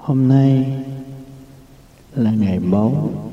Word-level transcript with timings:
Hôm 0.00 0.28
nay 0.28 0.82
là 2.14 2.30
ngày 2.30 2.58
4 2.58 3.30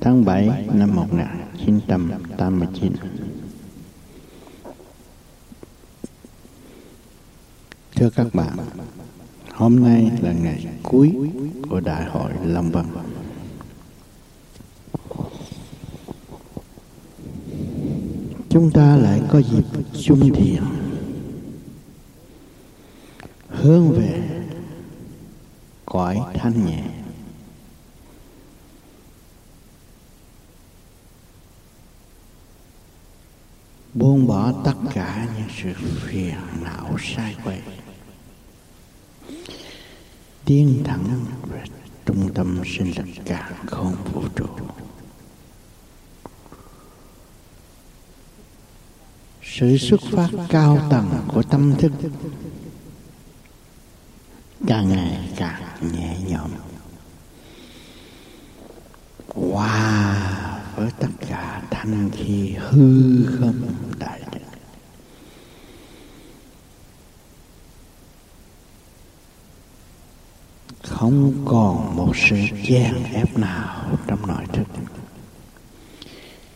tháng 0.00 0.24
7 0.24 0.66
năm 0.72 0.96
1989. 0.96 2.92
Thưa 7.96 8.10
các 8.10 8.34
bạn, 8.34 8.56
hôm 9.52 9.80
nay 9.80 10.10
là 10.20 10.32
ngày 10.32 10.66
cuối 10.82 11.12
của 11.70 11.80
Đại 11.80 12.04
hội 12.04 12.32
Lâm 12.44 12.70
Văn. 12.70 12.86
Chúng 18.48 18.70
ta 18.70 18.96
lại 18.96 19.22
có 19.28 19.42
dịp 19.42 19.64
chung 20.02 20.34
thiền 20.34 20.62
hướng 23.48 23.92
về 23.92 24.27
cõi 25.88 26.20
thanh 26.34 26.66
nhẹ. 26.66 26.82
Buông 33.94 34.26
bỏ 34.26 34.52
tất 34.64 34.74
cả 34.94 35.28
những 35.36 35.48
sự 35.62 35.72
phiền 36.06 36.38
não 36.62 36.96
sai 37.00 37.36
quay 37.44 37.62
tiến 40.44 40.82
thẳng 40.84 41.24
về 41.50 41.64
trung 42.06 42.34
tâm 42.34 42.62
sinh 42.66 42.92
lực 42.96 43.06
cả 43.24 43.50
không 43.66 43.96
vũ 44.12 44.22
trụ. 44.36 44.46
Sự 49.42 49.76
xuất 49.78 50.00
phát 50.12 50.28
cao 50.48 50.86
tầng 50.90 51.08
của 51.28 51.42
tâm 51.42 51.74
thức 51.78 51.92
càng 54.66 54.88
ngày 54.88 55.28
càng 55.36 55.67
nhẹ 55.80 56.16
nhõm. 56.26 56.50
Hòa 59.34 60.70
với 60.76 60.90
tất 60.98 61.08
cả 61.28 61.62
thanh 61.70 62.10
khi 62.12 62.54
hư 62.58 63.26
không 63.26 63.62
đại 63.98 64.22
định 64.32 64.42
không 70.82 71.32
còn 71.44 71.96
một 71.96 72.12
sự 72.16 72.36
chèn 72.66 73.04
ép 73.12 73.38
nào 73.38 73.98
trong 74.06 74.26
nội 74.26 74.44
thức. 74.52 74.66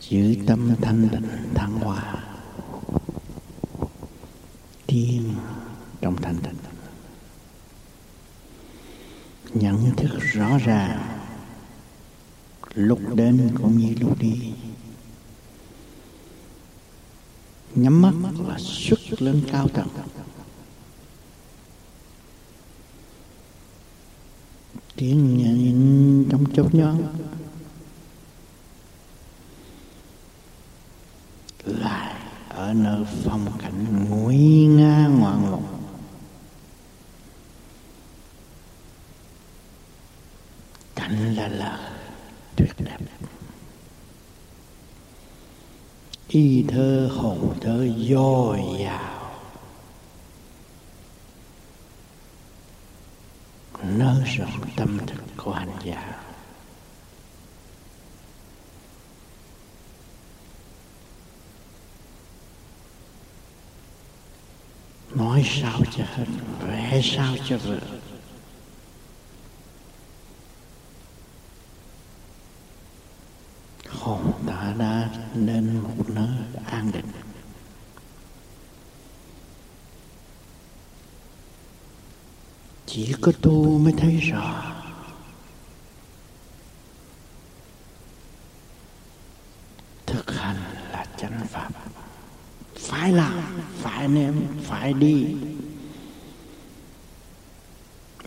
Giữ 0.01 0.35
tâm 0.47 0.75
thanh 0.81 1.09
định 1.11 1.53
thăng 1.55 1.71
hoa. 1.71 2.15
Tiên 4.87 5.33
trong 6.01 6.21
thanh 6.21 6.37
tịnh 6.37 6.55
nhận 9.53 9.95
thức 9.95 10.11
rõ 10.19 10.57
ràng 10.57 11.19
lúc 12.75 12.99
đến 13.15 13.51
cũng 13.57 13.77
như 13.77 13.95
lúc 13.99 14.19
đi 14.19 14.53
nhắm 17.75 18.01
mắt 18.01 18.13
và 18.37 18.55
xuất 18.59 18.99
lên 19.25 19.41
cao 19.51 19.67
tầng 19.67 19.87
tiếng 24.95 25.37
nhìn 25.37 26.27
trong 26.29 26.45
chốc 26.53 26.75
nhón 26.75 27.01
lại 31.65 32.15
ở 32.49 32.73
nơi 32.73 33.05
phong 33.23 33.47
cảnh 33.61 34.07
nguy 34.09 34.65
nga 34.65 35.07
ngoạn 35.07 35.51
mục. 35.51 35.63
Cảnh 40.95 41.35
là 41.35 41.47
là 41.47 41.91
tuyệt 42.55 42.75
đẹp. 42.79 42.97
Y 46.27 46.63
thơ 46.67 47.09
hồn 47.15 47.57
thơ 47.61 47.87
dồi 47.97 48.61
dào. 48.79 49.12
Nới 53.97 54.23
rộng 54.37 54.61
tâm 54.75 54.97
thức 55.07 55.23
của 55.37 55.53
hành 55.53 55.77
giả. 55.83 56.19
Nói 65.15 65.43
sao 65.45 65.79
cho 65.97 66.03
hết, 66.15 66.25
vẽ 66.59 67.01
sao 67.03 67.35
cho 67.49 67.57
vừa 67.57 67.79
hồn 74.03 74.33
ta 74.47 74.73
đã 74.77 75.09
đến 75.33 75.77
một 75.77 76.09
nơi 76.09 76.37
an 76.65 76.91
định 76.93 77.05
chỉ 82.95 83.13
có 83.21 83.31
tu 83.41 83.79
mới 83.79 83.93
thấy 83.97 84.17
rõ. 84.17 84.73
Thực 90.05 90.31
hành 90.31 90.55
là 90.91 91.05
chánh 91.17 91.47
pháp. 91.49 91.69
Phải 92.79 93.11
làm, 93.11 93.63
phải 93.81 94.07
nếm, 94.07 94.33
phải 94.63 94.93
đi 94.93 95.35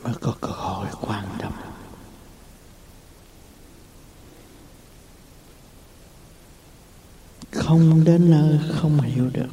mới 0.03 0.15
có 0.21 0.34
cơ 0.41 0.49
hội 0.49 0.87
quan 1.00 1.25
tâm. 1.38 1.53
Không 7.53 8.04
đến 8.04 8.31
nơi 8.31 8.59
không 8.75 9.00
hiểu 9.00 9.31
được 9.33 9.48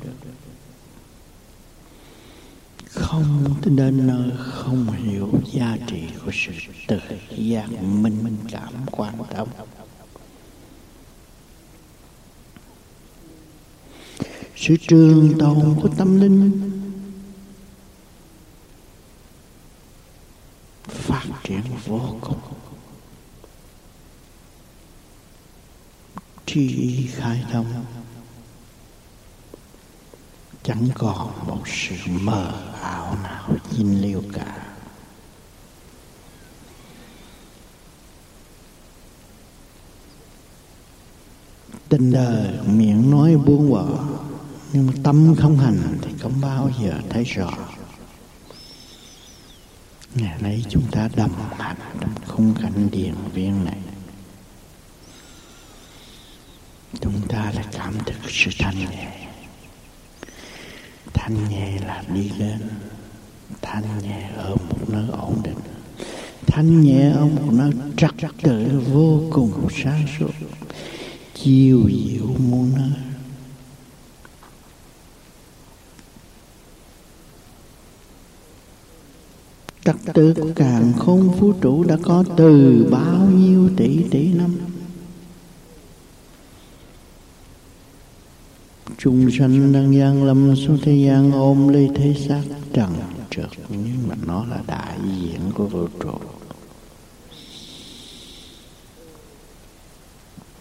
không 3.14 3.56
đến 3.66 4.08
nơi 4.08 4.32
không 4.38 4.92
hiểu 4.92 5.30
giá 5.52 5.78
trị 5.88 6.02
của 6.26 6.32
sự 6.34 6.52
tự 6.88 7.00
giác 7.38 7.68
minh 7.82 8.24
minh 8.24 8.38
cảm 8.52 8.74
quan 8.92 9.14
tâm. 9.34 9.48
Sự 14.56 14.76
trường 14.88 15.34
tồn 15.40 15.76
của 15.82 15.90
tâm 15.98 16.20
linh 16.20 16.72
phát 20.86 21.24
triển 21.44 21.62
vô 21.86 22.16
cùng. 22.22 22.40
Tri 26.46 27.08
khai 27.08 27.44
thông 27.52 27.86
chẳng 30.74 30.90
còn 30.96 31.48
một 31.48 31.68
sự 31.68 31.96
mờ 32.22 32.54
ảo 32.82 33.18
nào 33.24 33.50
dinh 33.72 34.02
liêu 34.02 34.24
cả. 34.34 34.66
Tình 41.90 42.12
đời 42.12 42.60
miệng 42.66 43.12
nói 43.12 43.38
buông 43.38 43.72
bỏ, 43.72 43.86
nhưng 44.74 44.88
mà 44.88 44.94
tâm 45.04 45.36
không 45.40 45.58
hành 45.58 45.98
thì 46.02 46.12
không 46.22 46.42
bao 46.42 46.70
giờ 46.82 47.00
thấy 47.10 47.24
rõ. 47.24 47.52
Ngày 50.16 50.42
nay 50.42 50.66
chúng 50.70 50.92
ta 50.92 51.10
đồng 51.16 51.50
hành 51.60 51.78
trong 52.02 52.16
khung 52.28 52.56
cảnh 52.62 52.90
điện 52.92 53.16
viên 53.34 53.66
này. 53.66 53.80
Chúng 57.02 57.28
ta 57.28 57.52
lại 57.56 57.66
cảm 57.72 57.94
thức 58.06 58.16
sự 58.28 58.52
thanh 58.60 58.80
nhẹ 58.80 59.23
thanh 61.14 61.50
nhẹ 61.50 61.80
là 61.86 62.04
đi 62.14 62.30
lên. 62.38 62.60
Thanh 63.62 63.84
nhẹ 64.02 64.30
ở 64.38 64.56
một 64.56 64.90
nơi 64.90 65.06
ổn 65.12 65.42
định. 65.44 65.58
Thanh 66.48 66.82
nhẹ 66.82 67.12
ở 67.12 67.26
một 67.26 67.52
nơi 67.52 67.72
trật 67.98 68.12
tự 68.42 68.82
vô 68.94 69.22
cùng 69.32 69.68
sáng 69.84 70.06
suốt. 70.20 70.32
Chiều 71.34 71.90
diệu 71.90 72.28
muôn 72.28 72.72
nơi. 72.76 72.92
Trật 79.86 79.96
tự 80.14 80.34
của 80.34 80.50
càng 80.56 80.94
không 81.00 81.40
vũ 81.40 81.54
trụ 81.62 81.84
đã 81.84 81.98
có 82.04 82.24
từ 82.38 82.86
bao 82.92 83.26
nhiêu 83.26 83.70
tỷ 83.78 84.04
tỷ 84.12 84.34
năm. 84.34 84.56
Chúng 88.98 89.32
sanh 89.32 89.74
đang 89.74 89.96
gian 89.96 90.24
lâm 90.24 90.56
xuống 90.56 90.78
thế 90.84 90.94
gian 90.94 91.32
ôm 91.32 91.68
lấy 91.68 91.90
thế 91.96 92.16
xác, 92.28 92.42
trần 92.74 92.94
trượt. 93.30 93.50
Nhưng 93.70 94.08
mà 94.08 94.16
nó 94.26 94.46
là 94.46 94.62
đại 94.68 94.98
diện 95.22 95.52
của 95.56 95.68
vũ 95.68 95.88
trụ. 96.00 96.12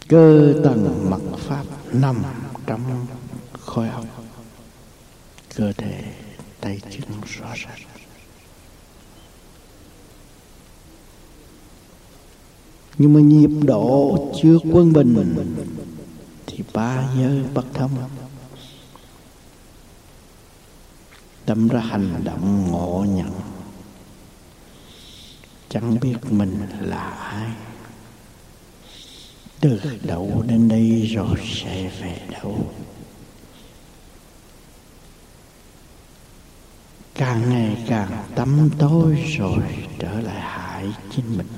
Cơ 0.08 0.54
tầng 0.64 1.10
mật 1.10 1.22
pháp 1.38 1.64
nằm 1.92 2.22
trong 2.66 3.06
khối 3.60 3.88
óc 3.88 4.04
cơ 5.56 5.72
thể 5.72 6.02
tay 6.60 6.80
chân 6.90 7.10
rõ 7.38 7.46
ràng. 7.54 7.78
Nhưng 12.98 13.12
mà 13.12 13.20
nhịp 13.20 13.50
độ 13.62 14.18
chưa 14.42 14.58
quân 14.72 14.92
bình 14.92 15.36
thì 16.46 16.58
ba 16.74 17.08
giới 17.16 17.42
bất 17.54 17.64
thông. 17.74 17.90
Đâm 21.52 21.68
ra 21.68 21.80
hành 21.80 22.24
động 22.24 22.70
ngộ 22.70 23.04
nhận. 23.08 23.32
Chẳng 25.68 26.00
biết 26.00 26.16
mình 26.30 26.66
là 26.80 27.10
ai. 27.10 27.50
Từ 29.60 29.80
đâu 30.02 30.44
đến 30.48 30.68
đây 30.68 31.06
rồi 31.06 31.36
sẽ 31.44 31.90
về 32.00 32.20
đâu. 32.30 32.72
Càng 37.14 37.50
ngày 37.50 37.84
càng 37.88 38.24
tắm 38.34 38.70
tối 38.78 39.24
rồi 39.38 39.62
trở 39.98 40.20
lại 40.20 40.40
hại 40.40 40.92
chính 41.10 41.38
mình. 41.38 41.48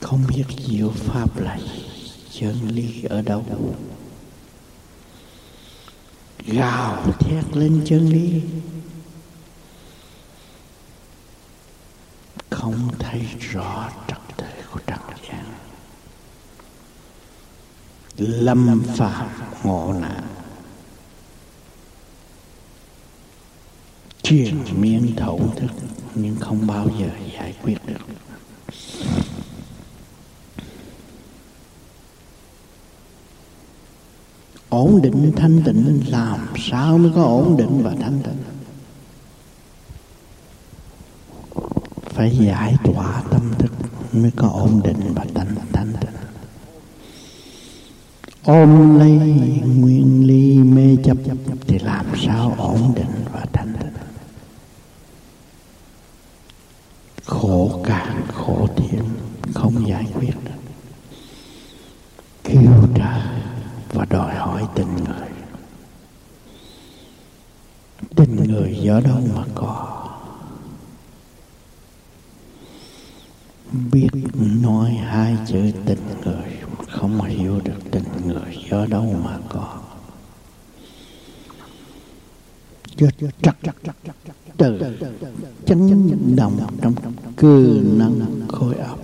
Không 0.00 0.24
biết 0.28 0.44
diệu 0.68 0.90
pháp 0.90 1.40
là 1.40 1.58
chân 2.30 2.68
lý 2.68 3.02
ở 3.02 3.22
đâu 3.22 3.44
gào 6.46 7.12
thét 7.20 7.56
lên 7.56 7.82
chân 7.86 8.08
lý 8.08 8.42
không 12.50 12.88
thấy 12.98 13.26
rõ 13.40 13.90
trật 14.08 14.18
tự 14.36 14.46
của 14.72 14.80
trần 14.86 15.00
gian. 15.28 15.44
Lâm 18.16 18.82
phạm 18.96 19.28
ngộ 19.62 19.92
nạn. 20.00 20.22
Truyền 24.22 24.64
miên 24.80 25.16
thấu 25.16 25.52
thức 25.56 25.70
nhưng 26.14 26.36
không 26.36 26.66
bao 26.66 26.88
giờ 27.00 27.10
giải 27.32 27.54
quyết 27.62 27.76
được 27.86 28.27
ổn 34.68 35.02
định 35.02 35.32
thanh 35.36 35.62
tịnh, 35.64 36.02
làm 36.08 36.46
sao 36.56 36.98
mới 36.98 37.12
có 37.14 37.22
ổn 37.22 37.56
định 37.56 37.82
và 37.82 37.94
thanh 38.00 38.20
tịnh? 38.22 38.42
Phải 42.02 42.36
giải 42.36 42.76
tỏa 42.84 43.22
tâm 43.30 43.52
thức 43.58 43.72
mới 44.12 44.30
có 44.36 44.48
ổn 44.48 44.80
định 44.84 45.12
và 45.14 45.24
thanh 45.34 45.54
thanh 45.72 45.92
tịnh. 46.00 46.10
Ôm 48.44 48.98
lấy 48.98 49.10
nguyên 49.76 50.26
ly 50.26 50.58
mê 50.58 50.96
chấp 51.04 51.16
thì 51.66 51.78
làm 51.78 52.06
sao 52.26 52.54
ổn 52.58 52.92
định 52.94 53.24
và 53.32 53.44
thanh 53.52 53.72
tịnh? 53.80 53.92
Khổ 57.24 57.80
càng 57.84 58.22
khổ 58.34 58.68
thêm 58.76 59.04
không 59.54 59.88
giải 59.88 60.06
quyết 60.14 60.34
được 60.44 60.50
kêu 62.44 62.72
trời 62.94 63.20
và 63.98 64.04
đòi 64.04 64.34
hỏi 64.34 64.66
tình 64.74 64.96
người. 64.96 65.28
Tình 68.16 68.36
người 68.36 68.88
ở 68.88 69.00
đâu 69.00 69.20
mà 69.36 69.44
có? 69.54 69.94
Biết 73.92 74.08
nói 74.62 74.90
hai 74.90 75.36
chữ 75.46 75.70
tình 75.86 75.98
người, 76.24 76.58
không 76.88 77.20
hiểu 77.20 77.60
được 77.64 77.90
tình 77.90 78.04
người 78.26 78.64
ở 78.70 78.86
đâu 78.86 79.20
mà 79.24 79.38
có. 79.48 79.78
Chết 82.96 83.10
chắc 83.42 83.56
từ 84.56 84.98
chấn 85.66 86.36
động 86.36 86.66
trong 86.82 86.94
cơ 87.36 87.66
năng 87.82 88.48
khối 88.48 88.74
óc 88.74 88.98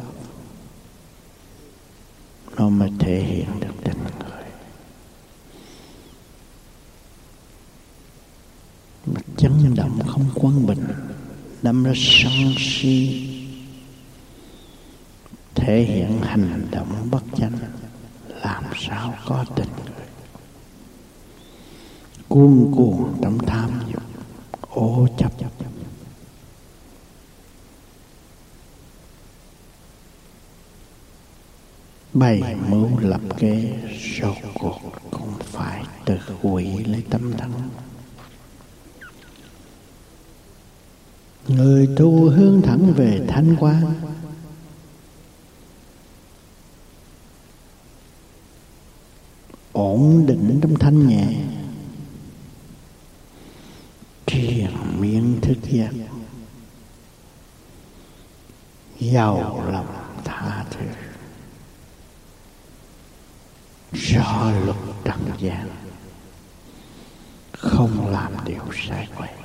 nó 2.56 2.69
mới 2.69 2.93
thể 2.99 3.23
hiện 3.23 3.61
được 3.61 3.75
tình 3.85 3.97
người. 3.99 4.24
Mà 9.06 9.21
chấn 9.37 9.75
động 9.75 9.99
không 10.06 10.31
quân 10.35 10.67
bình. 10.67 10.87
Đâm 11.62 11.85
ra 11.85 11.93
sân 11.97 12.55
si. 12.59 13.31
Thể 15.55 15.83
hiện 15.83 16.21
hành 16.23 16.67
động 16.71 17.09
bất 17.11 17.23
chánh. 17.37 17.59
Làm 18.29 18.65
sao 18.77 19.15
có 19.27 19.45
tình? 19.56 19.69
Cuồng 22.29 22.73
cuồng 22.77 23.15
trong 23.23 23.39
tham 23.39 23.71
dục. 23.93 24.03
Ô 24.71 25.09
chấp. 25.19 25.33
Bày 32.15 32.57
mưu 32.69 32.99
lập 32.99 33.21
kế 33.37 33.73
sau 34.00 34.37
cuộc 34.55 34.81
cũng 35.11 35.33
phải 35.41 35.85
tự 36.05 36.19
hủy 36.43 36.85
lấy 36.85 37.03
tâm 37.11 37.33
thân. 37.39 37.53
Người 41.49 41.88
tu 41.96 42.31
hướng 42.31 42.62
thẳng 42.62 42.93
về 42.96 43.20
thanh 43.29 43.56
quan 43.61 43.94
ổn 49.73 50.26
định 50.26 50.58
trong 50.62 50.79
thanh 50.79 51.08
nhẹ. 51.08 51.26
Triền 54.26 54.70
miên 55.00 55.38
thức 55.43 55.58
giác 55.62 55.91
giàu 59.00 59.64
lòng 59.73 59.87
tha 60.25 60.64
thứ. 60.70 60.87
Rõ 63.93 64.50
luật 64.64 64.76
trần 65.05 65.31
gian. 65.38 65.69
Không 67.52 68.08
làm 68.08 68.32
điều 68.47 68.62
sai 68.88 69.08
quay 69.17 69.44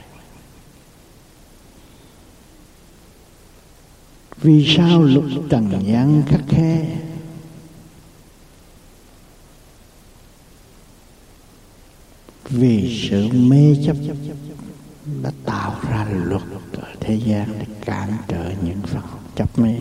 vì 4.42 4.76
sao 4.78 5.02
luật 5.02 5.26
trần 5.50 5.84
gian 5.86 6.24
khắc 6.28 6.42
khe? 6.48 6.98
Vì 12.50 13.08
sự 13.10 13.28
mê 13.34 13.76
chấp 13.86 13.96
đã 15.24 15.32
tạo 15.46 15.80
ra 15.90 16.08
luật 16.12 16.42
ở 16.74 16.88
thế 17.00 17.16
gian 17.16 17.54
để 17.60 17.66
cản 17.86 18.18
trở 18.28 18.54
những 18.64 18.82
phần 18.82 19.04
chấp 19.36 19.60
mê. 19.60 19.76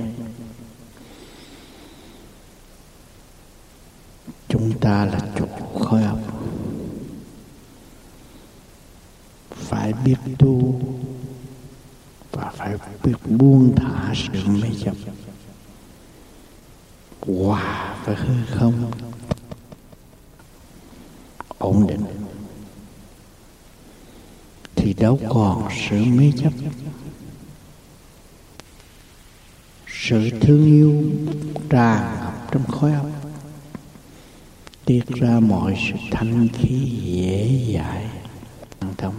Chúng 4.48 4.78
ta 4.80 5.04
là 5.04 5.20
chủ 5.38 5.46
khối 5.80 6.02
học 6.02 6.18
phải 9.50 9.92
biết 9.92 10.16
tu 10.38 10.80
phải 12.76 12.94
biết 13.04 13.14
buông 13.26 13.74
thả 13.76 14.14
sự 14.14 14.46
mê 14.48 14.68
chấp. 14.84 14.94
Hòa 17.20 17.96
với 18.04 18.16
hư 18.16 18.34
không. 18.54 18.90
Ổn 21.58 21.86
định. 21.86 22.04
Thì 24.76 24.92
đâu 24.92 25.20
còn 25.28 25.68
sự 25.88 26.04
mê 26.04 26.32
chấp. 26.42 26.52
Sự 29.86 30.30
thương 30.40 30.66
yêu 30.66 31.04
tràn 31.70 32.20
ngập 32.20 32.52
trong 32.52 32.66
khối 32.66 32.92
óc. 32.92 33.06
Tiết 34.84 35.06
ra 35.06 35.40
mọi 35.40 35.76
sự 35.88 35.98
thanh 36.10 36.48
khí 36.48 36.90
dễ 37.04 37.64
dãi 37.74 38.06
an 38.80 38.94
thông 38.98 39.14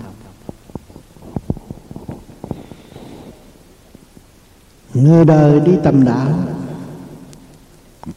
người 5.03 5.25
đời 5.25 5.59
đi 5.59 5.71
tầm 5.83 6.05
đạo 6.05 6.39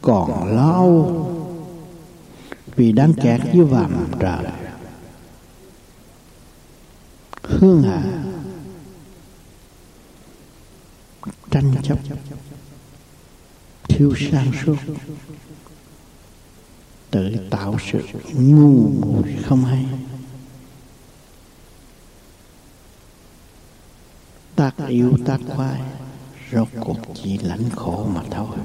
còn 0.01 0.55
lâu 0.55 1.19
vì 2.75 2.91
đang 2.91 3.13
kẹt 3.13 3.41
dưới 3.53 3.65
vàm 3.65 4.07
trời. 4.19 4.45
Hương 7.43 7.83
hạ 7.83 8.03
tranh 11.51 11.73
chấp, 11.83 11.97
thiếu 13.83 14.13
sang 14.31 14.51
suốt, 14.65 14.75
tự 17.11 17.29
tạo 17.49 17.77
sự 17.91 18.01
ngu 18.33 18.89
muội 18.89 19.35
không 19.45 19.65
hay. 19.65 19.85
Tác 24.55 24.73
yêu 24.87 25.17
tác 25.25 25.39
khoai 25.55 25.81
rốt 26.53 26.67
cuộc 26.79 26.97
chỉ 27.13 27.37
lãnh 27.37 27.69
khổ 27.69 28.07
mà 28.15 28.21
thôi. 28.31 28.57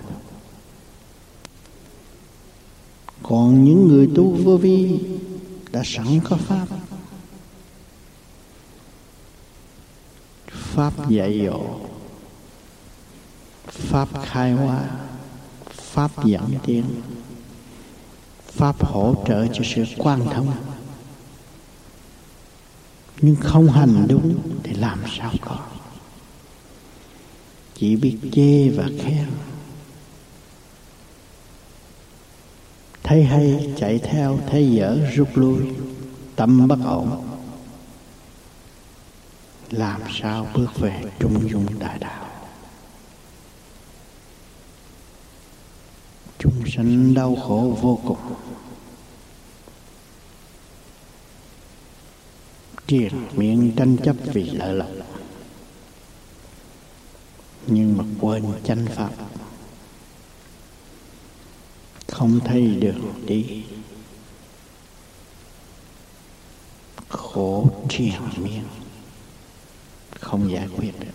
Còn 3.23 3.65
những 3.65 3.89
người 3.89 4.09
tu 4.15 4.31
vô 4.45 4.57
vi 4.57 5.01
đã 5.73 5.83
sẵn 5.85 6.21
có 6.25 6.37
pháp. 6.37 6.67
Pháp 10.49 11.11
dạy 11.11 11.47
dỗ, 11.47 11.61
pháp 13.67 14.09
khai 14.25 14.53
hóa, 14.53 14.85
pháp 15.71 16.25
dẫn 16.25 16.51
tiến 16.65 16.85
pháp 18.59 18.85
hỗ 18.85 19.15
trợ 19.29 19.47
cho 19.53 19.65
sự 19.65 19.85
quan 19.99 20.25
thông. 20.31 20.53
Nhưng 23.21 23.37
không 23.37 23.69
hành 23.69 24.07
đúng 24.09 24.39
thì 24.63 24.75
làm 24.75 24.99
sao 25.19 25.33
có? 25.41 25.57
Chỉ 27.79 27.97
biết 27.97 28.19
chê 28.33 28.69
và 28.69 28.89
khen. 28.99 29.27
Thấy 33.03 33.25
hay 33.25 33.75
chạy 33.77 33.99
theo 33.99 34.39
thấy 34.51 34.71
dở 34.71 34.99
rút 35.15 35.29
lui, 35.35 35.63
tâm 36.37 36.69
bất 36.69 36.79
ổn. 36.85 37.25
Làm 39.71 40.01
sao 40.11 40.47
bước 40.55 40.79
về 40.79 41.03
trung 41.19 41.51
dung 41.51 41.79
đại 41.79 41.99
đạo? 41.99 42.27
Chúng 46.39 46.63
sanh 46.67 47.15
đau 47.15 47.37
khổ 47.37 47.79
vô 47.81 48.01
cùng. 48.07 48.35
Triệt 52.87 53.13
miệng 53.33 53.73
tranh 53.77 53.97
chấp 54.05 54.17
vì 54.33 54.45
lợi 54.45 54.75
lộc 54.75 54.89
nhưng 57.71 57.97
mà 57.97 58.05
quên 58.21 58.45
chánh 58.65 58.87
pháp. 58.87 59.11
Không 62.09 62.41
thấy 62.45 62.77
đường 62.81 63.25
đi. 63.27 63.65
Khổ 67.09 67.71
triền 67.89 68.21
miên. 68.37 68.63
Không 70.21 70.51
giải 70.51 70.69
quyết 70.77 71.01
được. 71.01 71.07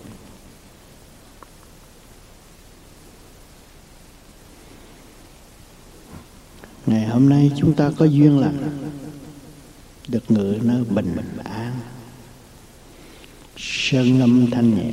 Ngày 6.86 7.08
hôm 7.08 7.30
nay 7.30 7.52
chúng 7.58 7.74
ta 7.74 7.92
có 7.98 8.06
duyên 8.06 8.40
lành 8.40 8.92
được 10.08 10.32
ngự 10.32 10.60
nơi 10.62 10.84
bình 10.84 11.16
an. 11.44 11.80
Sơn 13.58 14.20
âm 14.20 14.52
thanh 14.52 14.76
nhẹ. 14.76 14.92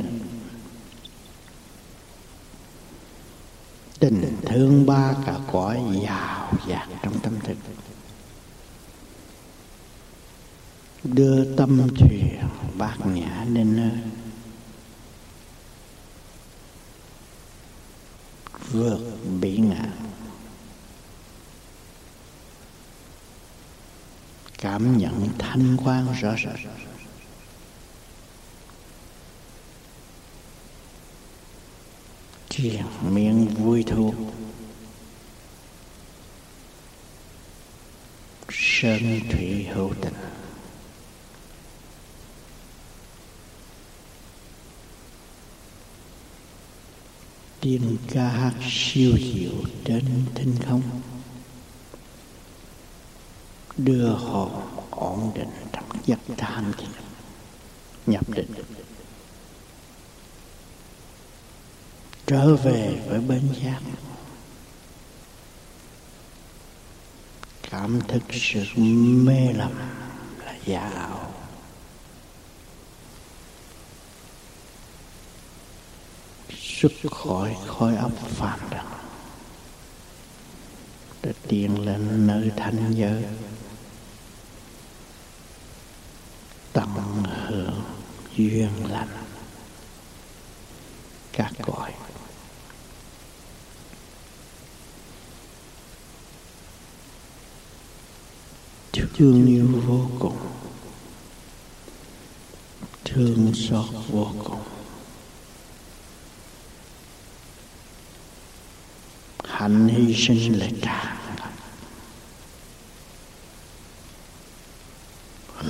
Tình 4.01 4.37
thương 4.43 4.87
ba 4.87 5.15
cả 5.27 5.39
cõi 5.53 5.83
giàu 6.05 6.53
dạt 6.67 6.89
trong 7.03 7.21
tâm 7.21 7.41
thức. 7.41 7.57
Đưa 11.05 11.57
tâm 11.57 11.89
thuyền 11.99 12.39
bát 12.79 12.97
nhã 13.07 13.45
đến 13.55 13.77
nơi. 13.77 13.99
Vượt 18.71 19.01
bị 19.41 19.57
ngã. 19.57 19.85
Cảm 24.59 24.99
nhận 24.99 25.29
thanh 25.39 25.77
quan 25.85 26.07
rõ 26.21 26.35
rệt. 26.37 26.90
Triền 32.51 32.85
miệng 33.03 33.47
vui 33.47 33.85
thu 33.87 34.15
sơn 38.51 39.21
thủy 39.31 39.67
hữu 39.73 39.95
tình 40.01 40.15
tiên 47.61 47.97
ca 48.09 48.29
hát 48.29 48.55
siêu 48.71 49.13
diệu 49.19 49.53
trên 49.85 50.05
thinh 50.35 50.55
không? 50.67 50.83
Đưa 53.77 54.09
hồn 54.09 54.51
ổn 54.91 55.33
định 55.35 55.51
trong 55.73 55.89
giấc 56.07 56.19
tham 56.37 56.73
nhập 58.07 58.29
định. 58.29 58.53
Trở 62.31 62.57
về 62.57 63.03
với 63.07 63.21
bên 63.21 63.55
giác 63.63 63.81
cảm 67.71 68.01
thức 68.09 68.23
sự 68.33 68.65
mê 69.25 69.53
lầm 69.53 69.73
là 70.45 70.55
giả 70.65 70.81
ảo 70.81 71.31
xuất 76.59 76.93
khỏi 77.11 77.57
khói 77.67 77.97
ấp 77.97 78.13
phàm 78.17 78.61
trần 78.71 78.87
để 81.23 81.33
tiến 81.49 81.85
lên 81.87 82.27
nơi 82.27 82.51
thanh 82.57 82.93
giới, 82.95 83.25
tận 86.73 86.89
hưởng 87.47 87.83
duyên 88.37 88.71
lành. 88.91 89.25
Các 91.33 91.53
cõi 91.63 91.80
thương 98.93 99.47
yêu 99.47 99.69
vô 99.87 100.11
cùng. 100.19 100.37
Thương 103.05 103.53
xót 103.55 103.87
vô 104.09 104.33
cùng. 104.45 104.63
Hạnh 109.45 109.89
hy 109.89 110.15
sinh 110.15 110.59
là 110.59 110.67
tràn 110.83 111.17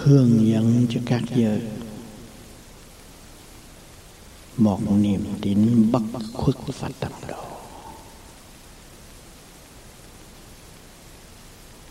hướng 0.04 0.46
dẫn 0.46 0.86
cho 0.90 1.00
các 1.06 1.22
giới. 1.36 1.60
Một 4.56 4.80
niềm 4.90 5.24
tin 5.42 5.92
bất 5.92 6.02
khuất 6.32 6.56
và 6.78 6.88
tận 7.00 7.12
độ. 7.28 7.49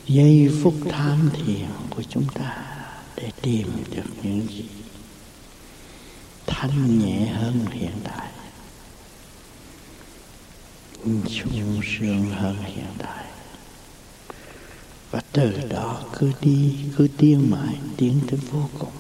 Giây 0.10 0.50
phút 0.64 0.74
tham 0.90 1.30
thiền 1.34 1.70
của 1.90 2.04
chúng 2.10 2.26
ta 2.34 2.66
để 3.16 3.32
tìm 3.42 3.68
được 3.96 4.04
những 4.24 4.48
gì 4.48 4.66
thanh 6.48 7.00
nhẹ 7.00 7.26
hơn 7.26 7.66
hiện 7.72 8.00
tại. 8.04 8.28
Sung 11.06 11.82
sướng 11.84 12.30
hơn 12.30 12.64
hiện 12.64 12.94
tại. 12.98 13.26
Và 15.12 15.22
từ 15.32 15.52
đó 15.70 16.04
cứ 16.20 16.32
đi, 16.42 16.76
cứ 16.98 17.08
tiến 17.18 17.52
mãi, 17.52 17.76
tiến 17.98 18.20
tới 18.30 18.40
vô 18.52 18.70
cùng. 18.80 18.92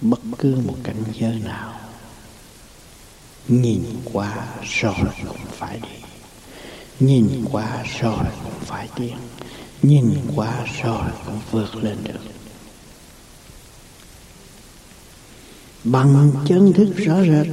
Bất 0.00 0.20
cứ 0.38 0.60
một 0.66 0.76
cảnh 0.84 1.04
giới 1.12 1.38
nào, 1.38 1.80
nhìn 3.48 3.84
qua 4.04 4.46
rồi 4.62 4.94
cũng 5.28 5.46
phải 5.50 5.80
đi 5.80 6.03
nhìn 7.00 7.44
qua 7.52 7.84
rồi 8.00 8.24
cũng 8.44 8.60
phải 8.60 8.88
tiến 8.96 9.16
nhìn 9.84 10.14
qua 10.34 10.66
rồi 10.82 11.10
cũng 11.26 11.40
vượt 11.50 11.76
lên 11.76 11.96
được. 12.04 12.20
Bằng 15.84 16.32
chân 16.46 16.72
thức 16.72 16.94
rõ 16.96 17.22
rệt. 17.22 17.46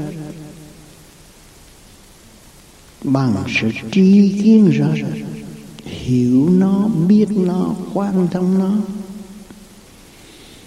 Bằng 3.04 3.44
sự 3.48 3.72
tri 3.92 4.42
kiến 4.44 4.70
rõ 4.70 4.88
rệt. 4.96 5.26
Hiểu 5.86 6.50
nó, 6.50 6.88
biết 7.08 7.28
nó, 7.30 7.76
quan 7.94 8.28
tâm 8.32 8.60
nó. 8.60 8.72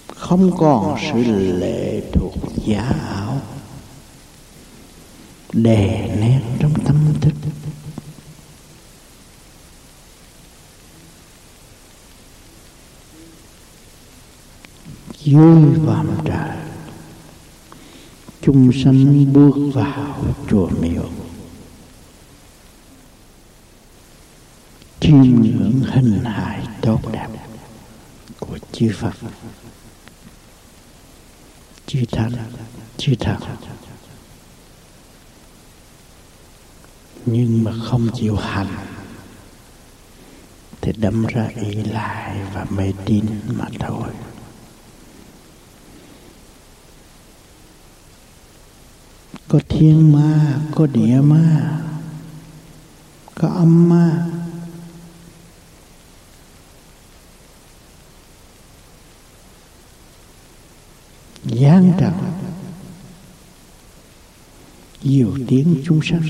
Không 0.08 0.56
còn 0.58 0.98
sự 1.12 1.22
lệ 1.58 2.02
thuộc 2.12 2.34
giả 2.66 2.92
ảo. 3.08 3.40
Đè 5.52 6.16
nén 6.20 6.40
trong 6.60 6.74
tâm 6.84 7.14
thức 7.20 7.34
vui 15.24 15.78
vàm 15.78 16.08
trời. 16.24 16.56
Chung 18.42 18.70
sanh 18.84 19.32
bước 19.32 19.70
vào 19.74 20.24
chùa 20.50 20.68
miếu. 20.80 21.04
Chiêm 25.00 25.42
ngưỡng 25.42 25.82
hình 25.92 26.24
hài 26.24 26.66
tốt 26.82 27.00
đẹp 27.12 27.28
của 28.40 28.58
chư 28.72 28.92
Phật. 28.98 29.14
Chư 31.86 32.04
Thánh, 32.12 32.32
chư 32.96 33.14
thần. 33.20 33.40
Nhưng 37.26 37.64
mà 37.64 37.72
không 37.84 38.08
chịu 38.14 38.36
hành, 38.36 38.76
thì 40.80 40.92
đâm 40.96 41.26
ra 41.26 41.48
ý 41.56 41.74
lại 41.74 42.40
và 42.54 42.66
mê 42.70 42.92
tín 43.04 43.24
mà 43.46 43.64
thôi. 43.78 44.08
Có 49.54 49.60
thiên 49.68 50.12
ma 50.12 50.60
có 50.74 50.86
địa 50.86 51.20
ma 51.20 51.78
có 53.34 53.48
âm 53.48 53.88
ma 53.88 54.26
nhiều 65.02 65.38
tiếng 65.48 65.82
chúng 65.84 66.00
sanh. 66.02 66.22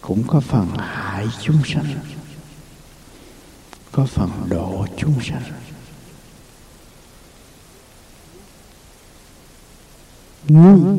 cũng 0.00 0.22
có 0.26 0.40
phần 0.40 0.68
hại 0.78 1.26
chúng 1.42 1.62
sanh, 1.64 1.94
có 3.92 4.06
phần 4.06 4.30
độ 4.48 4.86
chúng 4.96 5.20
sanh. 5.22 5.42
Nhưng 10.48 10.98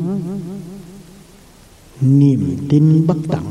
niềm 2.00 2.56
tin 2.68 3.06
bất 3.06 3.16
tận 3.28 3.44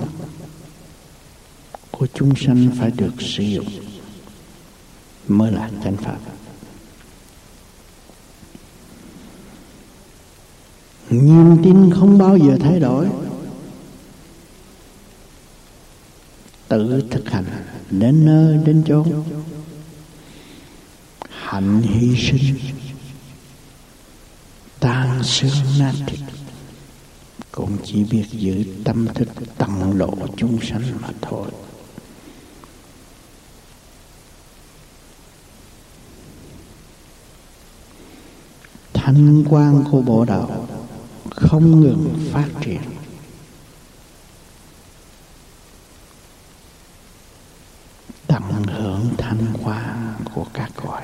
của 1.92 2.08
chúng 2.14 2.34
sanh 2.36 2.70
phải 2.80 2.92
được 2.92 3.14
sử 3.20 3.44
dụng 3.44 3.68
mới 5.28 5.52
là 5.52 5.70
chánh 5.84 5.98
pháp. 5.98 6.18
Niềm 11.10 11.58
tin 11.64 11.92
không 11.92 12.18
bao 12.18 12.38
giờ 12.38 12.58
thay 12.60 12.80
đổi. 12.80 13.08
Tự 16.68 17.04
thực 17.12 17.30
hành 17.30 17.46
đến 17.92 18.26
nơi 18.26 18.58
đến 18.66 18.84
chốn 18.88 19.24
hạnh 21.30 21.82
hy 21.82 22.16
sinh 22.16 22.56
xương 25.24 25.80
nát. 25.80 25.94
Thịt 26.08 26.20
cũng 27.52 27.78
chỉ 27.84 28.04
biết 28.04 28.26
giữ 28.32 28.64
tâm 28.84 29.08
thức 29.14 29.28
tận 29.58 29.98
lộ 29.98 30.14
chúng 30.38 30.60
sanh 30.62 31.02
mà 31.02 31.10
thôi. 31.22 31.48
Thanh 38.94 39.46
quan 39.50 39.84
của 39.92 40.02
bộ 40.02 40.26
đạo 40.26 40.68
không 41.30 41.82
ngừng 41.82 42.30
phát 42.34 42.48
triển 42.62 42.82
tận 48.28 48.44
hưởng 48.68 49.10
thanh 49.18 49.54
quan 49.64 50.14
của 50.34 50.46
các 50.54 50.72
cõi 50.76 51.02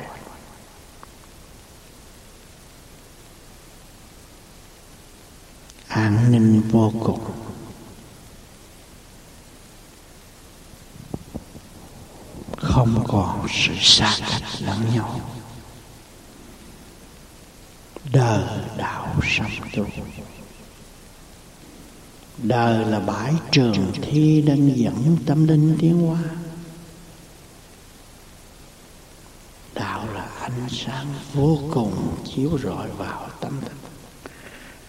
an 6.44 6.62
vô 6.72 6.92
cùng 7.04 7.20
không 12.58 13.04
còn 13.08 13.48
sự 13.50 13.74
xa 13.82 14.18
cách 14.30 14.42
lẫn 14.60 14.96
nhau. 14.96 15.20
Đời 18.12 18.44
đạo 18.78 19.16
sanh 19.24 19.70
tu. 19.76 19.86
Đời 22.38 22.86
là 22.86 23.00
bãi 23.00 23.34
trường 23.52 23.92
thi 24.02 24.42
đang 24.42 24.78
dẫn 24.78 25.18
tâm 25.26 25.48
linh 25.48 25.78
tiến 25.80 26.08
hóa. 26.08 26.20
Đạo 29.74 30.08
là 30.14 30.24
ánh 30.24 30.70
sáng 30.70 31.08
vô 31.34 31.60
cùng 31.74 32.16
chiếu 32.26 32.58
rọi 32.64 32.90
vào 32.90 33.30
tâm 33.40 33.62
thức 33.62 33.83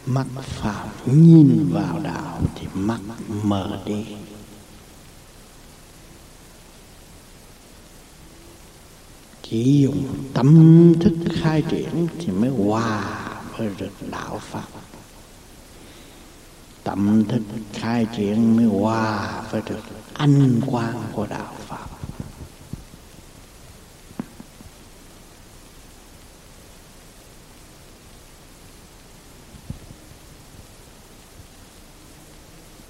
mắt 0.07 0.27
phạm 0.41 0.89
nhìn 1.07 1.69
vào 1.73 2.01
đạo 2.03 2.41
thì 2.55 2.67
mắt 2.75 3.01
mờ 3.29 3.83
đi. 3.87 4.07
Chỉ 9.43 9.83
dùng 9.83 10.25
tâm 10.35 10.93
thức 11.01 11.15
khai 11.43 11.63
triển 11.71 12.09
thì 12.19 12.33
mới 12.33 12.51
hòa 12.51 13.21
với 13.57 13.71
được 13.79 13.93
đạo 14.11 14.41
pháp 14.43 14.69
tâm 16.85 17.25
thức 17.29 17.43
khai 17.73 18.07
triển 18.17 18.57
mới 18.57 18.65
hòa 18.65 19.43
với 19.51 19.63
được 19.67 19.83
anh 20.13 20.61
quang 20.67 21.03
của 21.13 21.27
đạo 21.27 21.55
pháp 21.69 21.87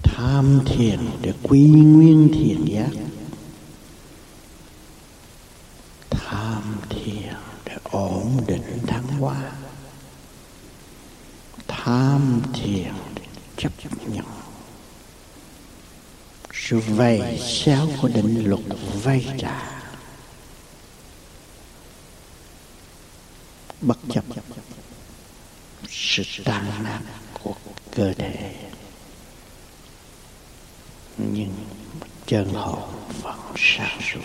tham 0.03 0.61
thiền 0.77 1.01
để 1.23 1.33
quy 1.43 1.61
nguyên 1.61 2.31
thiền 2.33 2.65
giác. 2.65 2.91
Tham 6.11 6.77
thiền 6.91 7.35
để 7.65 7.77
ổn 7.83 8.41
định 8.47 8.79
thắng 8.87 9.07
hoa. 9.07 9.53
Tham 11.69 12.43
thiền 12.55 12.93
để 13.15 13.23
chấp 13.57 13.73
nhận. 14.07 14.25
Sự 16.53 16.79
vầy 16.79 17.39
xéo 17.39 17.89
của 18.03 18.09
định 18.09 18.49
luật 18.49 18.61
vay 19.03 19.27
trả 19.39 19.75
bất 23.81 23.99
chấp 24.11 24.25
sự 25.89 26.23
tan 26.45 26.85
nát 26.85 27.01
của 27.43 27.55
cơ 27.91 28.13
thể 28.15 28.55
nhưng 31.19 31.55
chân 32.27 32.55
hồn 32.55 32.83
vẫn 33.23 33.39
sáng 33.57 34.01
suốt 34.13 34.21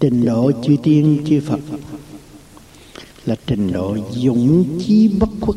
trình 0.00 0.24
độ 0.24 0.52
chư 0.62 0.76
tiên, 0.82 1.24
chư 1.28 1.40
phật. 1.46 1.60
Là 3.24 3.36
trình 3.46 3.72
độ 3.72 3.96
dũng 4.10 4.78
chí 4.86 5.08
bất 5.08 5.28
khuất. 5.40 5.56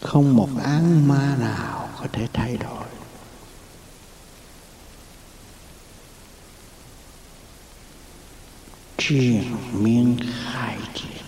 Không 0.00 0.36
một 0.36 0.48
án 0.64 1.08
ma 1.08 1.36
nào 1.40 1.88
có 2.00 2.06
thể 2.12 2.26
thay 2.32 2.56
đổi. 2.56 2.84
Truyền 8.98 9.44
miên 9.72 10.16
khai 10.44 10.78
triển. 10.94 11.24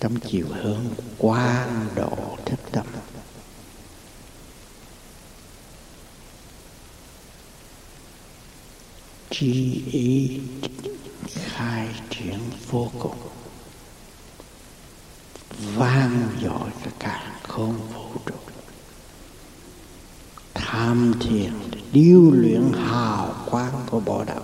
Trong 0.00 0.20
chiều 0.20 0.46
hướng 0.62 0.84
quan 1.18 1.88
độ 1.96 2.36
thích 2.46 2.60
tâm. 2.72 2.86
Chi 9.40 9.82
ý 9.92 10.40
khai 11.34 11.88
triển 12.10 12.38
vô 12.70 12.90
cùng. 12.98 13.16
Vang 15.74 16.28
dội 16.42 16.70
cả 16.82 16.90
cả 16.98 17.32
không 17.48 17.92
vũ 17.94 18.20
trụ. 18.26 18.34
Tham 20.54 21.14
thiền, 21.20 21.52
điêu 21.92 22.30
luyện 22.30 22.72
hào 22.72 23.34
quang 23.50 23.86
của 23.90 24.00
bộ 24.00 24.24
đạo 24.24 24.42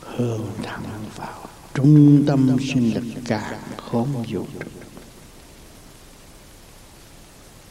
hướng 0.00 0.46
thẳng 0.62 0.84
vào 1.16 1.46
trung 1.74 2.24
tâm 2.26 2.56
sinh 2.60 2.94
lực 2.94 3.04
cả 3.26 3.60
không 3.76 4.12
vũ 4.12 4.24
trụ 4.32 4.46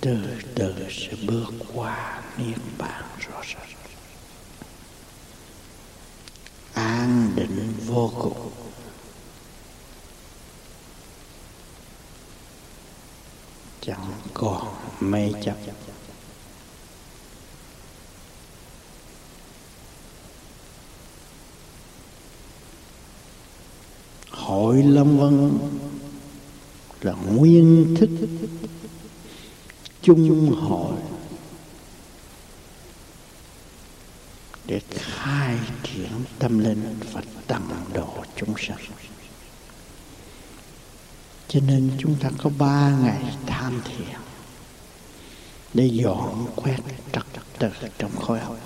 từ 0.02 0.18
từ 0.56 0.74
sẽ 0.90 1.14
bước 1.28 1.54
qua 1.74 2.24
niết 2.38 2.58
bàn 2.78 3.04
rõ 3.20 3.42
ràng. 3.44 3.68
An 6.74 7.32
định 7.36 7.74
vô 7.86 8.12
cùng. 8.20 8.52
Chẳng 13.82 14.12
còn 14.34 14.76
mê 15.00 15.32
chấp. 15.44 15.56
Hội 24.30 24.84
lâm 24.84 25.18
vân 25.18 25.60
là 27.02 27.14
nguyên 27.14 27.96
thức 28.00 28.10
chung 30.02 30.56
hội 30.62 30.98
để 34.66 34.82
khai 34.90 35.60
triển 35.84 36.24
tâm 36.40 36.60
linh 36.60 37.00
và 37.12 37.22
tận 37.48 37.62
độ 37.94 38.24
chúng 38.36 38.54
sanh. 38.58 38.78
Cho 41.48 41.60
nên 41.60 41.92
chúng 41.98 42.16
ta 42.16 42.30
có 42.38 42.50
ba 42.58 42.90
ngày 42.90 43.38
tham 43.46 43.82
thiền 43.86 44.18
để 45.74 45.86
dọn 45.86 46.48
quét 46.56 46.80
trật 47.14 47.26
tự 47.60 47.70
trong 47.98 48.16
khối 48.16 48.40
học. 48.40 48.58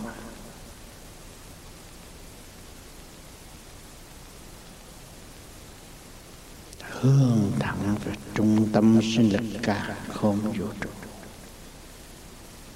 Hương 6.82 7.52
thẳng 7.60 7.96
về 8.06 8.14
trung 8.36 8.70
tâm 8.74 9.00
sinh 9.02 9.34
lực 9.34 9.60
cả 9.64 9.98
không 10.14 10.40
vũ 10.40 10.68
trụ 10.82 10.90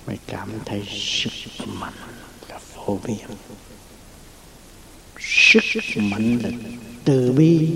mới 0.10 0.18
cảm 0.28 0.50
thấy 0.66 0.84
sức 0.92 1.68
mạnh 1.68 1.94
là 2.50 2.60
vô 2.76 3.00
biên 3.04 3.28
sức 5.74 5.84
mạnh 5.98 6.40
là 6.44 6.50
từ 7.04 7.32
bi. 7.32 7.70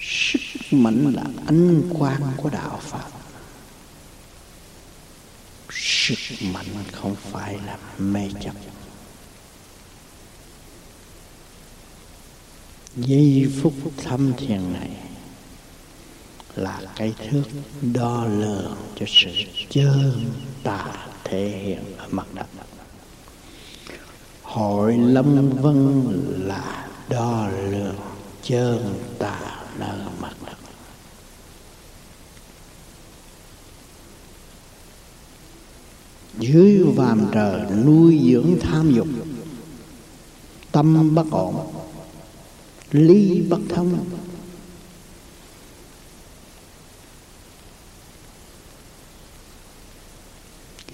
Sức 0.00 0.40
mạnh 0.70 1.12
là 1.14 1.22
ánh 1.46 1.82
quang 1.98 2.22
của 2.36 2.50
đạo 2.50 2.80
pháp 2.82 3.10
sức 6.00 6.42
mạnh 6.42 6.66
không 6.92 7.16
phải 7.16 7.58
là 7.66 7.78
mê 7.98 8.30
chấp. 8.40 8.54
Giây 12.96 13.52
phút 13.62 13.72
thâm 13.96 14.32
thiền 14.38 14.72
này 14.72 14.90
là 16.56 16.80
cái 16.96 17.14
thước 17.30 17.42
đo 17.94 18.24
lường 18.24 18.76
cho 18.96 19.06
sự 19.08 19.30
chân 19.70 20.30
tà 20.62 21.06
thể 21.24 21.48
hiện 21.48 21.98
ở 21.98 22.06
mặt 22.10 22.26
đất. 22.34 22.46
Hội 24.42 24.96
lâm 24.98 25.50
vân 25.50 26.02
là 26.46 26.86
đo 27.08 27.48
lường 27.70 27.96
chân 28.42 28.94
tà 29.18 29.62
nơi 29.78 29.98
mặt 30.20 30.34
đất. 30.46 30.56
Dưới 36.38 36.82
vàm 36.96 37.26
trời 37.32 37.60
nuôi 37.84 38.20
dưỡng 38.30 38.56
tham 38.60 38.92
dục, 38.94 39.06
tâm 40.72 41.14
bất 41.14 41.26
ổn 41.30 41.74
ly 42.90 43.42
bất 43.48 43.60
thông 43.68 44.04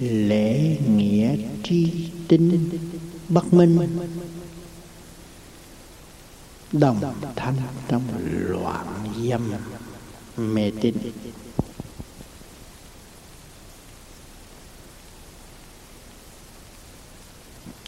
lễ 0.01 0.77
nghĩa 0.89 1.37
tri 1.65 2.11
tinh 2.29 2.71
bất 3.29 3.55
minh. 3.55 3.99
Đồng 6.73 7.15
thanh 7.37 7.57
trong 7.89 8.03
loạn 8.49 8.87
dâm 9.29 9.53
mê 10.37 10.73
tín. 10.81 10.97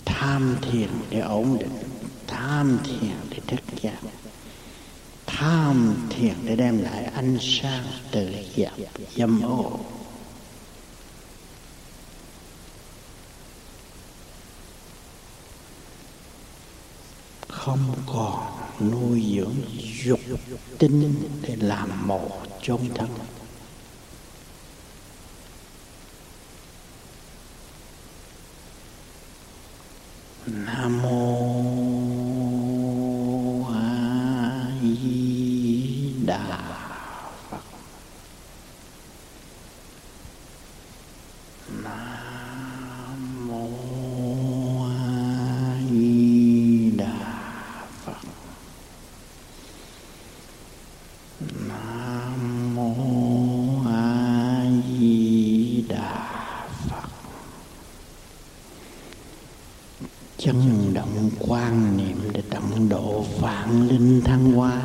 Tham 0.04 0.56
thiền 0.62 0.88
để 1.10 1.20
ổn 1.20 1.58
định. 1.58 1.72
Tham 2.26 2.78
thiền 2.84 3.16
để 3.30 3.38
thức 3.46 3.60
giác 3.82 3.98
tham 5.42 6.08
thiền 6.10 6.34
để 6.44 6.56
đem 6.56 6.82
lại 6.82 7.04
ánh 7.04 7.38
sáng 7.40 7.84
từ 8.10 8.34
dập 8.54 8.72
dâm 9.16 9.42
ô. 9.42 9.80
Không 17.64 17.94
còn 18.06 18.90
nuôi 18.90 19.22
dưỡng 19.36 19.54
dục 20.04 20.20
tinh 20.78 21.14
để 21.42 21.56
làm 21.56 22.08
mồ 22.08 22.30
chôn 22.62 22.80
thân. 22.94 23.08
Nam 30.46 31.02
mô 31.02 31.31
chân 60.44 60.94
động 60.94 61.30
quan 61.38 61.96
niệm 61.96 62.30
để 62.32 62.42
tận 62.50 62.88
độ 62.88 63.24
vạn 63.40 63.88
linh 63.88 64.20
thăng 64.24 64.52
hoa. 64.52 64.82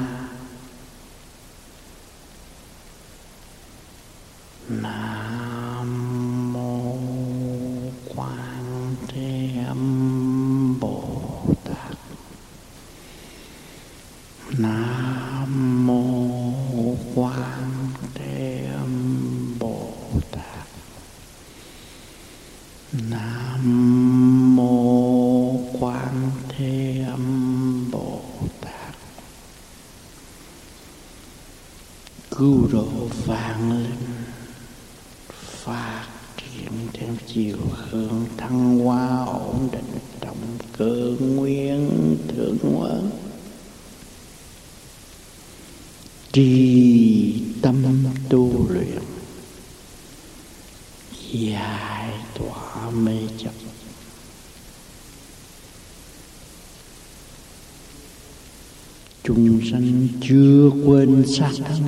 Chúng 59.28 59.62
sanh 59.72 60.08
chưa 60.22 60.72
quên 60.86 61.26
sát 61.28 61.52
thân, 61.66 61.84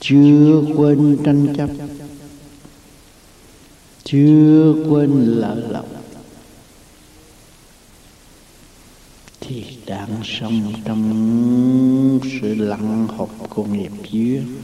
chưa 0.00 0.62
quên 0.76 1.18
tranh 1.24 1.54
chấp, 1.56 1.70
chưa 4.04 4.74
quên 4.88 5.10
lợi 5.24 5.62
lộc 5.70 5.86
thì 9.40 9.64
đang 9.86 10.20
sống 10.24 10.72
trong 10.84 12.20
sự 12.40 12.54
lặng 12.54 13.06
học 13.16 13.30
của 13.48 13.64
nghiệp 13.64 13.92
duyên. 14.10 14.56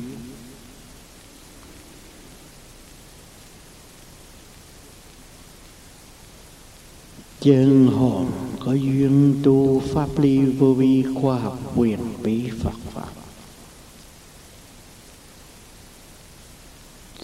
Chân 7.41 7.87
hồn 7.87 8.31
có 8.65 8.73
duyên 8.73 9.41
tu 9.43 9.81
pháp 9.81 10.19
ly 10.19 10.39
vô 10.39 10.75
vi 10.75 11.05
khoa 11.15 11.39
học 11.39 11.59
quyền 11.77 11.99
bí 12.23 12.51
Phật 12.63 12.75
pháp. 12.93 13.09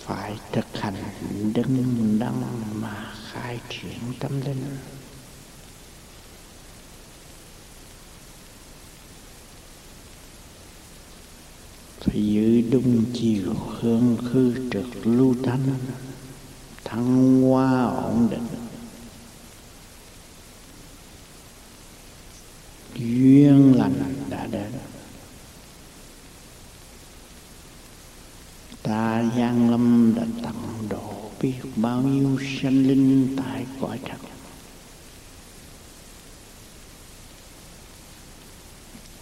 Phải 0.00 0.32
thực 0.52 0.66
hành 0.80 0.94
đứng 1.54 2.16
đắn 2.18 2.34
mà 2.74 3.12
khai 3.32 3.60
triển 3.68 3.98
tâm 4.20 4.40
linh. 4.40 4.64
Phải 12.00 12.26
giữ 12.26 12.62
đúng 12.70 13.04
chiều 13.14 13.54
hương 13.80 14.16
khư 14.32 14.54
trực 14.72 15.06
lưu 15.06 15.34
thanh 15.42 15.74
thăng 16.84 17.42
hoa 17.42 17.84
ổn 17.84 18.28
định. 18.30 18.67
Duyên 22.98 23.74
lành 23.76 24.14
đã 24.30 24.46
đến. 24.46 24.72
Ta 28.82 29.24
giang 29.36 29.70
lâm 29.70 30.14
đã 30.16 30.22
tặng 30.42 30.88
độ 30.88 31.30
biết 31.40 31.54
bao 31.76 32.02
nhiêu 32.02 32.38
sanh 32.62 32.86
linh 32.86 33.36
tại 33.36 33.66
cõi 33.80 33.98
trần 34.08 34.18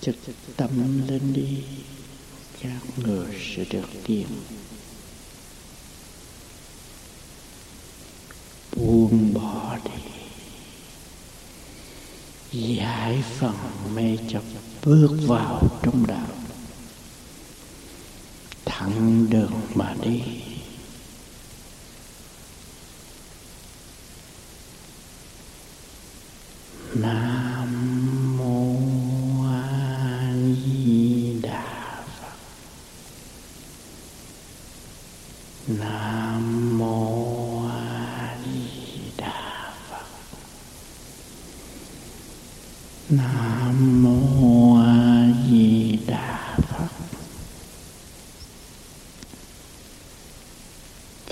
trực 0.06 0.16
tâm 0.56 1.02
lên 1.08 1.32
đi, 1.32 1.64
các 2.60 2.80
người 2.96 3.26
sẽ 3.56 3.64
được 3.70 3.88
tiền 4.06 4.26
buông 8.76 9.34
bỏ 9.34 9.78
đi 9.84 10.15
giải 12.56 13.22
phần 13.38 13.54
mê 13.94 14.18
chấp 14.28 14.42
bước 14.84 15.16
vào 15.26 15.62
trong 15.82 16.06
đạo. 16.06 16.26
Thẳng 18.64 19.26
đường 19.30 19.52
mà 19.74 19.94
đi. 20.02 20.22
Nam 26.94 27.35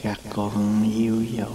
các 0.05 0.21
con 0.35 0.83
yêu 0.97 1.25
dấu 1.37 1.53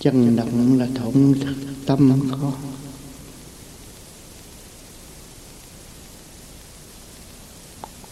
chân 0.00 0.36
động 0.36 0.78
là 0.78 0.86
thống 0.94 1.34
thức 1.40 1.54
tâm 1.86 2.28
con. 2.30 2.54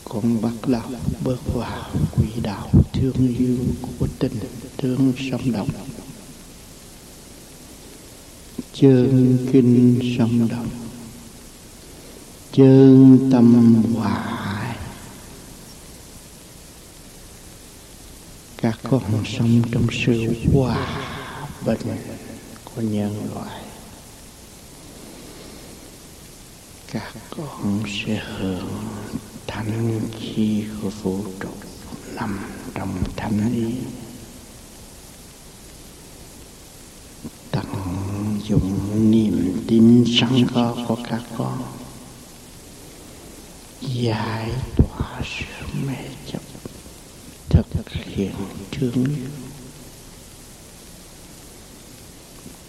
Con 0.05 0.43
bắt 0.43 0.53
đầu 0.67 0.83
bước 1.25 1.55
vào 1.55 1.91
quỹ 2.17 2.27
đạo 2.43 2.71
thương 2.93 3.37
yêu 3.39 3.57
của 3.99 4.07
tình 4.19 4.39
thương 4.79 5.13
sống 5.31 5.53
động 5.53 5.69
chân 8.73 9.39
kinh 9.53 10.01
sống 10.19 10.49
động 10.49 10.84
chơn 12.57 13.29
tâm 13.33 13.83
hoài. 13.95 14.77
Các 18.57 18.79
con 18.91 19.25
sống 19.27 19.63
trong 19.73 19.87
sự 19.93 20.35
hòa 20.53 20.87
bình 21.67 21.79
của 22.65 22.83
nhân 22.83 23.29
loại. 23.35 23.61
Các 26.93 27.15
con 27.31 27.83
sẽ 27.87 28.23
hưởng 28.39 28.69
thánh 29.47 30.01
khi 30.21 30.65
của 30.83 30.91
vũ 30.91 31.25
trụ 31.41 31.49
nằm 32.15 32.39
trong 32.75 33.03
thánh 33.17 33.53
ý. 33.55 33.75
Tận 37.51 37.67
dụng 38.49 39.11
niềm 39.11 39.65
tin 39.69 40.05
sẵn 40.21 40.47
có 40.55 40.77
của 40.89 40.99
các 41.11 41.23
con 41.39 41.63
giải 43.81 44.51
tỏa 44.77 45.21
sự 45.25 45.67
mê 45.87 45.97
chấp, 46.27 47.65
thực 47.71 47.93
hiện 47.93 48.35
thương 48.73 49.05
yêu 49.05 49.29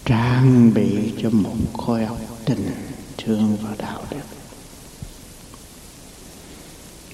trang 0.06 0.74
bị 0.74 1.14
cho 1.22 1.30
một 1.30 1.56
khối 1.74 2.04
óc 2.04 2.18
tình 2.46 2.72
thương 3.18 3.58
và 3.62 3.76
đạo 3.78 4.06
đức. 4.12 4.22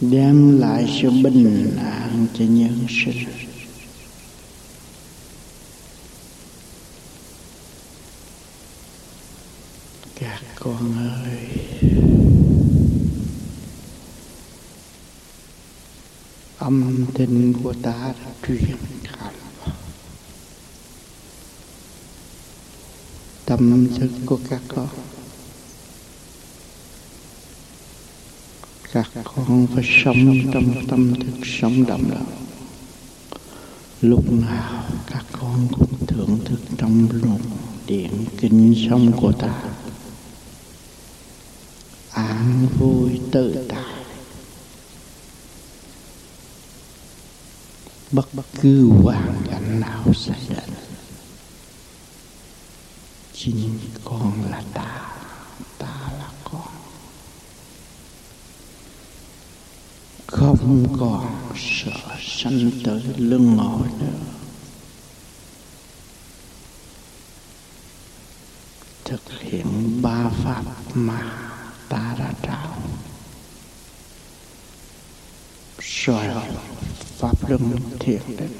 Đem 0.02 0.60
lại 0.60 1.00
sự 1.02 1.10
bình 1.10 1.78
an 1.78 2.28
cho 2.34 2.46
nhân 2.46 2.86
sinh 2.90 3.26
các 10.20 10.42
con 10.56 10.98
ơi 10.98 11.48
tình 17.22 17.54
của 17.64 17.74
ta 17.82 18.14
đã 18.26 18.32
truyền 18.48 18.78
khắp 19.04 19.32
tâm 23.46 23.88
thức 24.00 24.10
của 24.26 24.40
các 24.50 24.62
con 24.68 24.88
các 28.94 29.10
con 29.24 29.68
phải 29.76 29.84
sống 30.04 30.52
trong 30.54 30.88
tâm 30.88 31.14
thức 31.20 31.46
sống 31.46 31.86
động 31.86 32.04
đó 32.12 32.22
lúc 34.02 34.32
nào 34.32 34.84
các 35.08 35.26
con 35.32 35.68
cũng 35.72 36.06
thưởng 36.08 36.40
thức 36.46 36.60
trong 36.78 37.08
luồng 37.12 37.42
điện 37.88 38.26
kinh 38.38 38.76
sống 38.90 39.12
của 39.22 39.32
ta. 39.32 39.64
An 42.12 42.68
vui 42.80 43.20
tự 43.32 43.66
tại. 43.70 43.91
Bất 48.12 48.46
cứ 48.62 48.90
hoàn 48.90 49.42
cảnh 49.50 49.80
nào 49.80 50.14
xảy 50.14 50.40
đến 50.50 50.70
chính 53.34 53.80
con 54.04 54.52
là 54.52 54.64
ta 54.74 55.12
ta 55.78 56.12
là 56.20 56.32
con. 56.44 56.68
Không 60.28 60.98
còn 61.00 61.54
sợ 61.56 62.16
sanh 62.20 62.72
tới 62.84 63.04
lưng 63.18 63.56
ngồi 63.56 63.88
nữa 64.00 64.20
thực 69.06 69.40
hiện 69.40 70.02
ba 70.02 70.30
pháp 70.44 70.64
mà 70.94 71.22
ta 71.90 72.16
đã 72.20 72.34
trao 72.44 72.78
soi 75.82 76.28
pháp 77.62 77.68
luân 77.70 78.00
thiền 78.00 78.22
định 78.38 78.58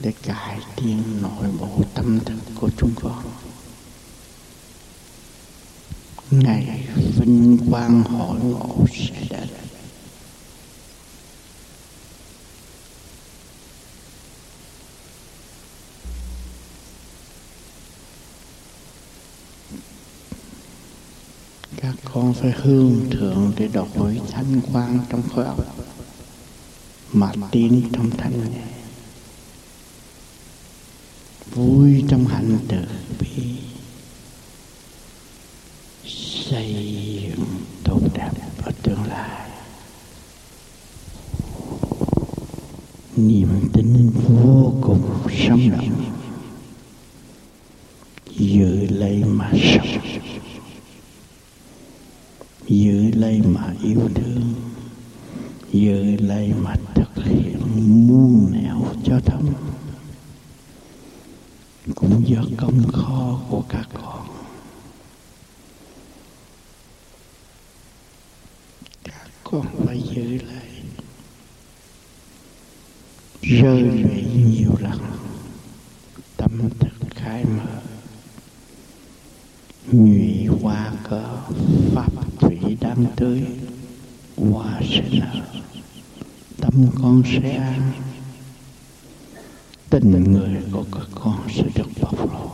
để 0.00 0.12
cải 0.22 0.60
tiến 0.76 1.02
nội 1.22 1.48
bộ 1.60 1.82
tâm 1.94 2.20
thức 2.20 2.38
của 2.60 2.70
chúng 2.76 2.94
con. 3.02 3.22
Ngày 6.30 6.88
vinh 7.16 7.58
quang 7.70 8.02
hội 8.02 8.40
ngộ 8.40 8.86
sẽ 8.92 9.26
đến 9.30 9.48
các 21.76 21.94
con 22.12 22.34
phải 22.34 22.52
hương 22.56 23.10
thượng 23.10 23.52
để 23.56 23.68
đổi 23.68 24.20
thanh 24.30 24.60
quang 24.72 24.98
trong 25.10 25.22
khối 25.34 25.44
óc. 25.44 25.64
Mà 27.12 27.32
tin 27.50 27.82
trong 27.92 28.10
thanh 28.10 28.50
nhẹ. 28.52 28.62
Vui 31.54 32.04
trong 32.08 32.26
hạnh 32.26 32.58
từ 32.68 32.76
bi. 33.20 33.56
Xây 36.50 37.20
dựng 37.22 37.46
tốt 37.84 38.00
đẹp 38.14 38.30
ở 38.62 38.72
tương 38.82 39.02
lai. 39.04 39.50
Niềm 43.16 43.70
tin 43.72 44.10
vô 44.10 44.72
cùng 44.80 45.02
sống 45.48 45.70
động 45.70 46.10
giữ 48.36 48.86
lấy 48.90 49.24
mà 49.24 49.50
sống 49.52 49.86
giữ 52.70 53.10
lấy 53.14 53.40
mà 53.44 53.69
yêu 53.82 54.08
thương, 54.14 54.54
giờ 55.72 56.16
lại 56.20 56.52
mà 56.62 56.74
thực 56.94 57.24
hiện 57.24 57.60
muôn 58.08 58.52
nẻo 58.52 58.86
cho 59.04 59.20
thông 59.26 59.52
cũng 61.94 62.28
do 62.28 62.44
công 62.56 62.92
khó 62.92 63.40
của 63.50 63.64
các 63.68 63.88
con. 63.94 64.26
Các 69.04 69.30
con 69.44 69.66
phải 69.86 70.02
giữ 70.14 70.38
lại. 70.46 70.66
Rơi 73.42 73.99
con 87.10 87.22
sẽ 87.26 87.78
tình 89.90 90.32
người 90.32 90.62
của 90.72 90.84
các 90.92 91.06
con 91.14 91.38
sẽ 91.54 91.62
được 91.74 91.88
bộc 92.00 92.32
lộ. 92.32 92.50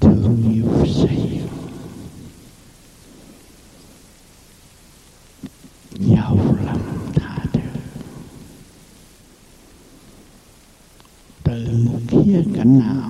Thương 0.00 0.52
yêu 0.52 0.86
xây 0.86 1.16
dựng 1.32 1.48
giàu 6.16 6.38
lòng 6.66 7.10
tha 7.14 7.44
thứ. 7.52 7.60
Từ 11.44 11.66
một 11.84 12.00
khía 12.08 12.42
cạnh 12.54 12.78
nào 12.78 13.01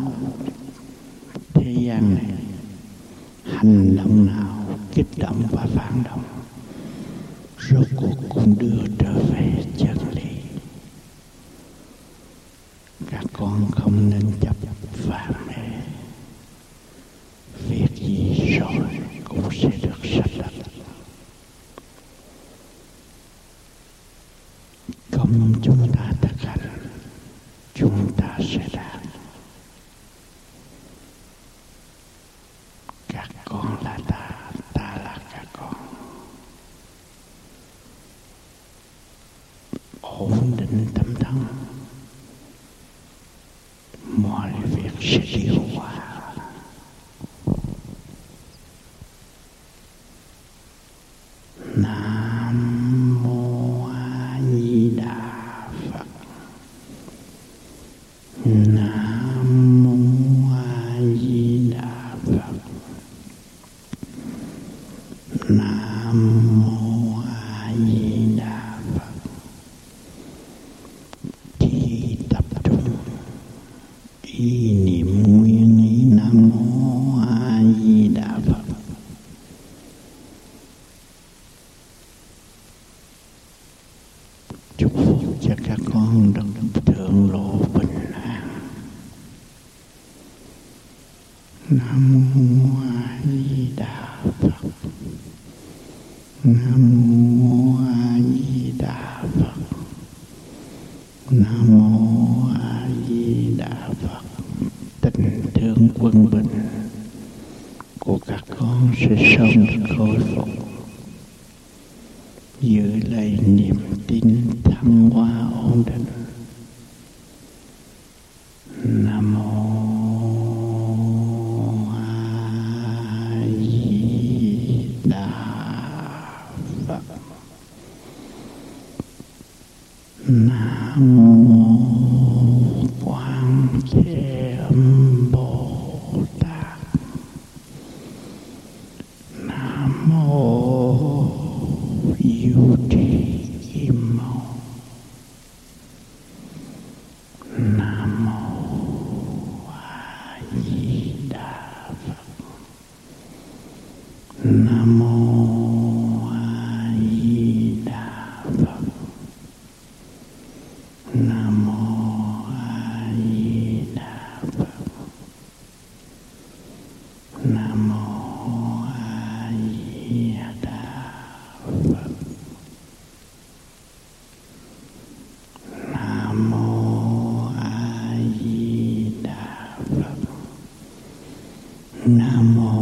nam 182.06 182.81